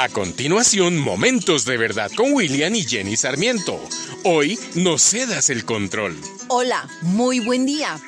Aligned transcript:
A 0.00 0.08
continuación, 0.08 0.96
Momentos 0.96 1.64
de 1.64 1.76
Verdad 1.76 2.08
con 2.16 2.32
William 2.32 2.72
y 2.72 2.84
Jenny 2.84 3.16
Sarmiento. 3.16 3.80
Hoy 4.22 4.56
no 4.76 4.96
cedas 4.96 5.50
el 5.50 5.64
control. 5.64 6.16
Hola, 6.46 6.88
muy 7.02 7.40
buen 7.40 7.66
día. 7.66 7.98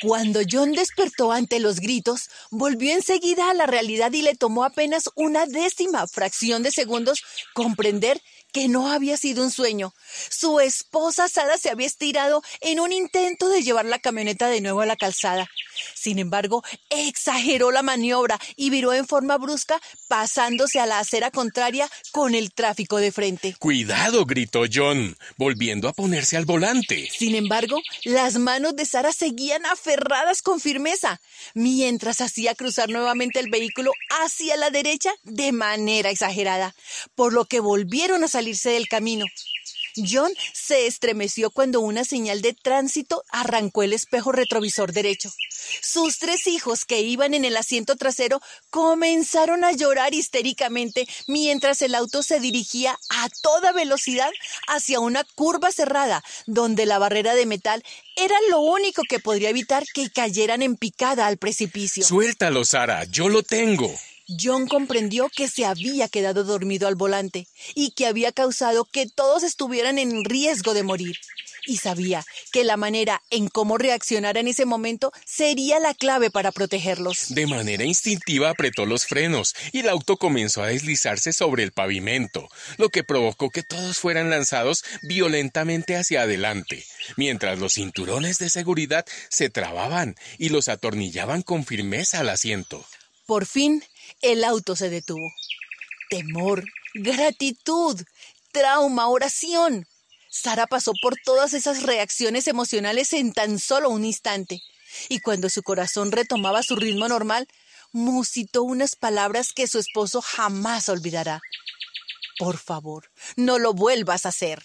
Cuando 0.00 0.40
John 0.50 0.72
despertó 0.72 1.30
ante 1.30 1.60
los 1.60 1.80
gritos, 1.80 2.30
volvió 2.50 2.94
enseguida 2.94 3.50
a 3.50 3.54
la 3.54 3.66
realidad 3.66 4.10
y 4.14 4.22
le 4.22 4.34
tomó 4.34 4.64
apenas 4.64 5.10
una 5.14 5.44
décima 5.44 6.06
fracción 6.06 6.62
de 6.62 6.70
segundos 6.70 7.22
comprender 7.52 8.18
que 8.52 8.68
no 8.68 8.90
había 8.90 9.16
sido 9.16 9.42
un 9.42 9.50
sueño. 9.50 9.94
Su 10.30 10.60
esposa 10.60 11.28
Sara 11.28 11.58
se 11.58 11.70
había 11.70 11.86
estirado 11.86 12.42
en 12.60 12.80
un 12.80 12.92
intento 12.92 13.48
de 13.48 13.62
llevar 13.62 13.86
la 13.86 13.98
camioneta 13.98 14.48
de 14.48 14.60
nuevo 14.60 14.82
a 14.82 14.86
la 14.86 14.96
calzada. 14.96 15.48
Sin 15.94 16.18
embargo, 16.18 16.62
exageró 16.90 17.70
la 17.70 17.82
maniobra 17.82 18.38
y 18.56 18.70
viró 18.70 18.92
en 18.92 19.06
forma 19.06 19.38
brusca, 19.38 19.80
pasándose 20.08 20.78
a 20.80 20.86
la 20.86 20.98
acera 20.98 21.30
contraria 21.30 21.88
con 22.12 22.34
el 22.34 22.52
tráfico 22.52 22.98
de 22.98 23.12
frente. 23.12 23.56
Cuidado, 23.58 24.24
gritó 24.26 24.64
John, 24.72 25.16
volviendo 25.36 25.88
a 25.88 25.92
ponerse 25.92 26.36
al 26.36 26.44
volante. 26.44 27.08
Sin 27.16 27.34
embargo, 27.34 27.80
las 28.04 28.36
manos 28.36 28.76
de 28.76 28.84
Sara 28.84 29.12
seguían 29.12 29.64
aferradas 29.66 30.42
con 30.42 30.60
firmeza, 30.60 31.20
mientras 31.54 32.20
hacía 32.20 32.54
cruzar 32.54 32.90
nuevamente 32.90 33.40
el 33.40 33.50
vehículo 33.50 33.92
hacia 34.22 34.56
la 34.56 34.70
derecha 34.70 35.12
de 35.22 35.52
manera 35.52 36.10
exagerada, 36.10 36.74
por 37.14 37.32
lo 37.32 37.46
que 37.46 37.60
volvieron 37.60 38.24
a 38.24 38.28
del 38.44 38.88
camino. 38.88 39.24
John 39.96 40.32
se 40.52 40.86
estremeció 40.86 41.50
cuando 41.50 41.80
una 41.80 42.04
señal 42.04 42.40
de 42.40 42.54
tránsito 42.54 43.24
arrancó 43.30 43.82
el 43.82 43.92
espejo 43.92 44.32
retrovisor 44.32 44.92
derecho. 44.92 45.30
Sus 45.82 46.18
tres 46.18 46.46
hijos 46.46 46.84
que 46.84 47.00
iban 47.02 47.34
en 47.34 47.44
el 47.44 47.56
asiento 47.56 47.96
trasero 47.96 48.40
comenzaron 48.70 49.64
a 49.64 49.72
llorar 49.72 50.14
histéricamente 50.14 51.06
mientras 51.26 51.82
el 51.82 51.94
auto 51.94 52.22
se 52.22 52.40
dirigía 52.40 52.98
a 53.10 53.28
toda 53.42 53.72
velocidad 53.72 54.30
hacia 54.66 55.00
una 55.00 55.24
curva 55.34 55.70
cerrada 55.70 56.22
donde 56.46 56.86
la 56.86 56.98
barrera 56.98 57.34
de 57.34 57.46
metal 57.46 57.82
era 58.16 58.36
lo 58.50 58.60
único 58.60 59.02
que 59.08 59.20
podría 59.20 59.50
evitar 59.50 59.84
que 59.94 60.10
cayeran 60.10 60.62
en 60.62 60.76
picada 60.76 61.26
al 61.26 61.38
precipicio. 61.38 62.04
Suéltalo, 62.04 62.64
Sara, 62.64 63.04
yo 63.04 63.28
lo 63.28 63.42
tengo. 63.42 63.94
John 64.40 64.66
comprendió 64.66 65.28
que 65.28 65.48
se 65.48 65.64
había 65.64 66.08
quedado 66.08 66.44
dormido 66.44 66.88
al 66.88 66.94
volante 66.94 67.46
y 67.74 67.92
que 67.92 68.06
había 68.06 68.32
causado 68.32 68.84
que 68.84 69.06
todos 69.06 69.42
estuvieran 69.42 69.98
en 69.98 70.24
riesgo 70.24 70.74
de 70.74 70.82
morir. 70.82 71.16
Y 71.64 71.76
sabía 71.76 72.24
que 72.50 72.64
la 72.64 72.76
manera 72.76 73.22
en 73.30 73.48
cómo 73.48 73.78
reaccionar 73.78 74.36
en 74.36 74.48
ese 74.48 74.66
momento 74.66 75.12
sería 75.24 75.78
la 75.78 75.94
clave 75.94 76.30
para 76.30 76.50
protegerlos. 76.50 77.26
De 77.28 77.46
manera 77.46 77.84
instintiva 77.84 78.50
apretó 78.50 78.84
los 78.84 79.06
frenos 79.06 79.54
y 79.70 79.80
el 79.80 79.88
auto 79.88 80.16
comenzó 80.16 80.62
a 80.62 80.68
deslizarse 80.68 81.32
sobre 81.32 81.62
el 81.62 81.72
pavimento, 81.72 82.48
lo 82.78 82.88
que 82.88 83.04
provocó 83.04 83.50
que 83.50 83.62
todos 83.62 83.98
fueran 83.98 84.28
lanzados 84.28 84.84
violentamente 85.02 85.96
hacia 85.96 86.22
adelante, 86.22 86.84
mientras 87.16 87.60
los 87.60 87.74
cinturones 87.74 88.38
de 88.38 88.50
seguridad 88.50 89.06
se 89.28 89.48
trababan 89.48 90.16
y 90.38 90.48
los 90.48 90.68
atornillaban 90.68 91.42
con 91.42 91.64
firmeza 91.64 92.20
al 92.20 92.30
asiento. 92.30 92.84
Por 93.24 93.46
fin, 93.46 93.84
el 94.20 94.44
auto 94.44 94.76
se 94.76 94.90
detuvo. 94.90 95.30
Temor, 96.10 96.64
gratitud, 96.94 98.00
trauma, 98.52 99.08
oración. 99.08 99.86
Sara 100.28 100.66
pasó 100.66 100.92
por 101.02 101.16
todas 101.24 101.54
esas 101.54 101.82
reacciones 101.82 102.46
emocionales 102.48 103.12
en 103.12 103.32
tan 103.32 103.58
solo 103.58 103.90
un 103.90 104.04
instante, 104.04 104.62
y 105.08 105.20
cuando 105.20 105.48
su 105.48 105.62
corazón 105.62 106.12
retomaba 106.12 106.62
su 106.62 106.76
ritmo 106.76 107.08
normal, 107.08 107.46
musitó 107.92 108.62
unas 108.62 108.96
palabras 108.96 109.52
que 109.52 109.66
su 109.66 109.78
esposo 109.78 110.22
jamás 110.22 110.88
olvidará. 110.88 111.40
Por 112.38 112.58
favor, 112.58 113.10
no 113.36 113.58
lo 113.58 113.74
vuelvas 113.74 114.26
a 114.26 114.30
hacer. 114.30 114.62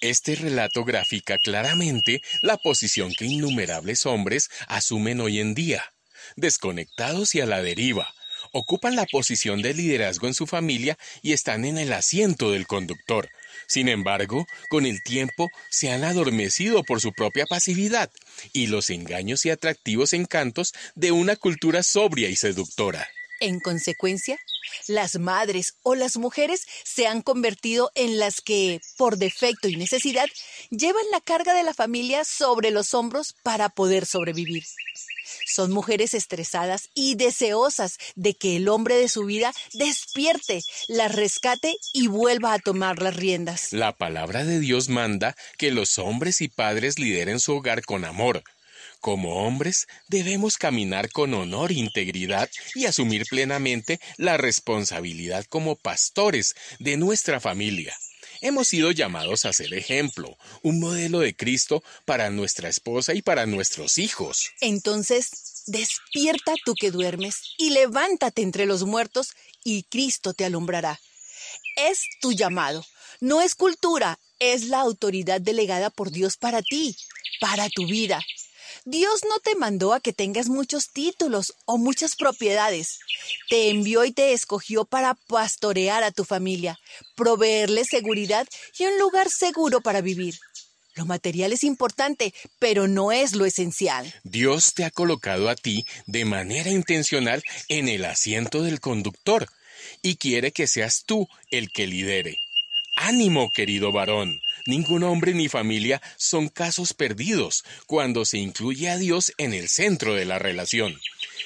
Este 0.00 0.36
relato 0.36 0.84
grafica 0.84 1.38
claramente 1.38 2.22
la 2.40 2.56
posición 2.56 3.12
que 3.12 3.24
innumerables 3.24 4.06
hombres 4.06 4.48
asumen 4.68 5.20
hoy 5.20 5.40
en 5.40 5.54
día, 5.54 5.84
desconectados 6.36 7.34
y 7.34 7.40
a 7.40 7.46
la 7.46 7.62
deriva, 7.62 8.14
ocupan 8.58 8.96
la 8.96 9.06
posición 9.06 9.62
de 9.62 9.74
liderazgo 9.74 10.26
en 10.26 10.34
su 10.34 10.46
familia 10.46 10.98
y 11.22 11.32
están 11.32 11.64
en 11.64 11.78
el 11.78 11.92
asiento 11.92 12.50
del 12.52 12.66
conductor. 12.66 13.30
Sin 13.66 13.88
embargo, 13.88 14.46
con 14.68 14.86
el 14.86 15.02
tiempo 15.02 15.50
se 15.70 15.90
han 15.90 16.04
adormecido 16.04 16.84
por 16.84 17.00
su 17.00 17.12
propia 17.12 17.46
pasividad 17.46 18.10
y 18.52 18.66
los 18.66 18.90
engaños 18.90 19.44
y 19.46 19.50
atractivos 19.50 20.12
encantos 20.12 20.72
de 20.94 21.12
una 21.12 21.36
cultura 21.36 21.82
sobria 21.82 22.28
y 22.28 22.36
seductora. 22.36 23.08
En 23.40 23.60
consecuencia, 23.60 24.38
las 24.86 25.18
madres 25.18 25.74
o 25.82 25.94
las 25.94 26.16
mujeres 26.16 26.66
se 26.84 27.06
han 27.06 27.22
convertido 27.22 27.90
en 27.94 28.18
las 28.18 28.40
que, 28.40 28.80
por 28.96 29.18
defecto 29.18 29.68
y 29.68 29.76
necesidad, 29.76 30.26
llevan 30.70 31.04
la 31.12 31.20
carga 31.20 31.54
de 31.54 31.62
la 31.62 31.74
familia 31.74 32.24
sobre 32.24 32.70
los 32.70 32.94
hombros 32.94 33.34
para 33.42 33.68
poder 33.68 34.06
sobrevivir. 34.06 34.64
Son 35.46 35.72
mujeres 35.72 36.14
estresadas 36.14 36.88
y 36.94 37.14
deseosas 37.14 37.98
de 38.14 38.34
que 38.34 38.56
el 38.56 38.68
hombre 38.68 38.96
de 38.96 39.08
su 39.08 39.24
vida 39.24 39.52
despierte, 39.72 40.62
las 40.88 41.14
rescate 41.14 41.74
y 41.92 42.06
vuelva 42.06 42.52
a 42.52 42.58
tomar 42.58 43.00
las 43.02 43.16
riendas. 43.16 43.72
La 43.72 43.96
palabra 43.96 44.44
de 44.44 44.60
Dios 44.60 44.88
manda 44.88 45.36
que 45.56 45.70
los 45.70 45.98
hombres 45.98 46.40
y 46.40 46.48
padres 46.48 46.98
lideren 46.98 47.40
su 47.40 47.54
hogar 47.54 47.82
con 47.82 48.04
amor. 48.04 48.42
Como 49.00 49.46
hombres 49.46 49.86
debemos 50.08 50.56
caminar 50.56 51.10
con 51.10 51.32
honor 51.34 51.70
e 51.70 51.74
integridad 51.74 52.50
y 52.74 52.86
asumir 52.86 53.26
plenamente 53.26 54.00
la 54.16 54.36
responsabilidad 54.36 55.44
como 55.48 55.76
pastores 55.76 56.54
de 56.80 56.96
nuestra 56.96 57.40
familia. 57.40 57.96
Hemos 58.40 58.68
sido 58.68 58.92
llamados 58.92 59.44
a 59.44 59.52
ser 59.52 59.74
ejemplo, 59.74 60.36
un 60.62 60.78
modelo 60.78 61.20
de 61.20 61.34
Cristo 61.34 61.82
para 62.04 62.30
nuestra 62.30 62.68
esposa 62.68 63.14
y 63.14 63.22
para 63.22 63.46
nuestros 63.46 63.98
hijos. 63.98 64.50
Entonces, 64.60 65.62
despierta 65.66 66.54
tú 66.64 66.74
que 66.74 66.90
duermes 66.90 67.54
y 67.56 67.70
levántate 67.70 68.42
entre 68.42 68.66
los 68.66 68.84
muertos 68.84 69.30
y 69.64 69.84
Cristo 69.84 70.34
te 70.34 70.44
alumbrará. 70.44 71.00
Es 71.76 72.00
tu 72.20 72.32
llamado, 72.32 72.84
no 73.20 73.42
es 73.42 73.54
cultura, 73.54 74.18
es 74.38 74.64
la 74.64 74.80
autoridad 74.80 75.40
delegada 75.40 75.90
por 75.90 76.10
Dios 76.10 76.36
para 76.36 76.62
ti, 76.62 76.96
para 77.40 77.68
tu 77.68 77.86
vida. 77.86 78.24
Dios 78.90 79.20
no 79.28 79.38
te 79.40 79.54
mandó 79.54 79.92
a 79.92 80.00
que 80.00 80.14
tengas 80.14 80.48
muchos 80.48 80.88
títulos 80.88 81.52
o 81.66 81.76
muchas 81.76 82.16
propiedades. 82.16 83.00
Te 83.50 83.68
envió 83.68 84.06
y 84.06 84.12
te 84.12 84.32
escogió 84.32 84.86
para 84.86 85.12
pastorear 85.12 86.02
a 86.04 86.10
tu 86.10 86.24
familia, 86.24 86.78
proveerle 87.14 87.84
seguridad 87.84 88.48
y 88.78 88.86
un 88.86 88.98
lugar 88.98 89.28
seguro 89.28 89.82
para 89.82 90.00
vivir. 90.00 90.36
Lo 90.94 91.04
material 91.04 91.52
es 91.52 91.64
importante, 91.64 92.32
pero 92.58 92.88
no 92.88 93.12
es 93.12 93.34
lo 93.34 93.44
esencial. 93.44 94.10
Dios 94.24 94.72
te 94.72 94.84
ha 94.84 94.90
colocado 94.90 95.50
a 95.50 95.54
ti 95.54 95.84
de 96.06 96.24
manera 96.24 96.70
intencional 96.70 97.42
en 97.68 97.90
el 97.90 98.06
asiento 98.06 98.62
del 98.62 98.80
conductor 98.80 99.48
y 100.00 100.16
quiere 100.16 100.50
que 100.50 100.66
seas 100.66 101.04
tú 101.04 101.28
el 101.50 101.70
que 101.72 101.86
lidere. 101.86 102.38
Ánimo, 102.96 103.50
querido 103.54 103.92
varón. 103.92 104.40
Ningún 104.68 105.02
hombre 105.02 105.32
ni 105.32 105.48
familia 105.48 106.02
son 106.18 106.50
casos 106.50 106.92
perdidos 106.92 107.64
cuando 107.86 108.26
se 108.26 108.36
incluye 108.36 108.90
a 108.90 108.98
Dios 108.98 109.32
en 109.38 109.54
el 109.54 109.66
centro 109.70 110.12
de 110.14 110.26
la 110.26 110.38
relación. 110.38 111.00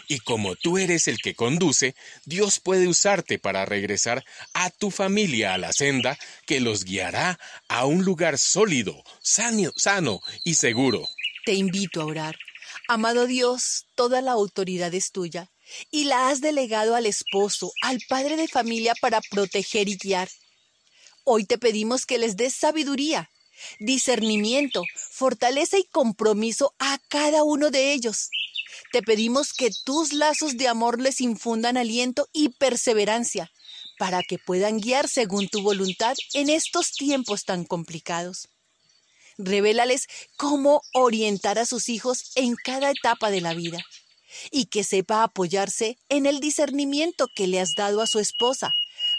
Y 0.08 0.18
como 0.18 0.56
tú 0.56 0.76
eres 0.76 1.06
el 1.06 1.18
que 1.18 1.36
conduce, 1.36 1.94
Dios 2.24 2.58
puede 2.58 2.88
usarte 2.88 3.38
para 3.38 3.64
regresar 3.64 4.24
a 4.54 4.70
tu 4.70 4.90
familia 4.90 5.54
a 5.54 5.58
la 5.58 5.72
senda 5.72 6.18
que 6.46 6.58
los 6.58 6.82
guiará 6.82 7.38
a 7.68 7.86
un 7.86 8.04
lugar 8.04 8.38
sólido, 8.38 9.04
sano, 9.20 9.70
sano 9.76 10.20
y 10.42 10.54
seguro. 10.54 11.08
Te 11.46 11.52
invito 11.54 12.00
a 12.00 12.06
orar. 12.06 12.36
Amado 12.88 13.28
Dios, 13.28 13.86
toda 13.94 14.20
la 14.20 14.32
autoridad 14.32 14.92
es 14.94 15.12
tuya 15.12 15.48
y 15.92 16.04
la 16.06 16.28
has 16.28 16.40
delegado 16.40 16.96
al 16.96 17.06
esposo, 17.06 17.70
al 17.82 18.00
padre 18.08 18.36
de 18.36 18.48
familia 18.48 18.94
para 19.00 19.20
proteger 19.30 19.88
y 19.88 19.96
guiar. 19.96 20.28
Hoy 21.24 21.44
te 21.44 21.56
pedimos 21.56 22.04
que 22.04 22.18
les 22.18 22.36
des 22.36 22.52
sabiduría, 22.52 23.30
discernimiento, 23.78 24.82
fortaleza 25.10 25.78
y 25.78 25.84
compromiso 25.84 26.74
a 26.80 26.98
cada 27.08 27.44
uno 27.44 27.70
de 27.70 27.92
ellos. 27.92 28.28
Te 28.90 29.02
pedimos 29.02 29.52
que 29.52 29.70
tus 29.84 30.12
lazos 30.12 30.56
de 30.56 30.66
amor 30.66 31.00
les 31.00 31.20
infundan 31.20 31.76
aliento 31.76 32.28
y 32.32 32.48
perseverancia 32.48 33.52
para 33.98 34.22
que 34.22 34.38
puedan 34.38 34.80
guiar 34.80 35.08
según 35.08 35.48
tu 35.48 35.62
voluntad 35.62 36.16
en 36.34 36.50
estos 36.50 36.90
tiempos 36.90 37.44
tan 37.44 37.64
complicados. 37.64 38.48
Revélales 39.38 40.08
cómo 40.36 40.82
orientar 40.92 41.58
a 41.60 41.66
sus 41.66 41.88
hijos 41.88 42.32
en 42.34 42.56
cada 42.56 42.90
etapa 42.90 43.30
de 43.30 43.40
la 43.40 43.54
vida 43.54 43.78
y 44.50 44.64
que 44.66 44.82
sepa 44.82 45.22
apoyarse 45.22 45.98
en 46.08 46.26
el 46.26 46.40
discernimiento 46.40 47.28
que 47.32 47.46
le 47.46 47.60
has 47.60 47.74
dado 47.76 48.00
a 48.02 48.08
su 48.08 48.18
esposa 48.18 48.74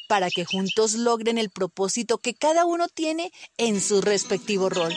para 0.07 0.29
que 0.29 0.45
juntos 0.45 0.93
logren 0.93 1.37
el 1.37 1.49
propósito 1.49 2.17
que 2.17 2.33
cada 2.33 2.65
uno 2.65 2.87
tiene 2.87 3.31
en 3.57 3.81
su 3.81 4.01
respectivo 4.01 4.69
rol. 4.69 4.93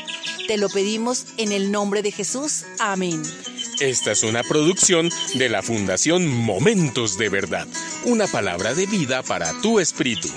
Te 0.46 0.56
lo 0.56 0.68
pedimos 0.68 1.26
en 1.36 1.52
el 1.52 1.72
nombre 1.72 2.02
de 2.02 2.12
Jesús. 2.12 2.64
Amén. 2.78 3.22
Esta 3.80 4.12
es 4.12 4.22
una 4.22 4.42
producción 4.42 5.10
de 5.34 5.48
la 5.48 5.62
Fundación 5.62 6.26
Momentos 6.26 7.18
de 7.18 7.28
Verdad, 7.28 7.66
una 8.04 8.26
palabra 8.26 8.74
de 8.74 8.86
vida 8.86 9.22
para 9.22 9.52
tu 9.60 9.80
espíritu. 9.80 10.28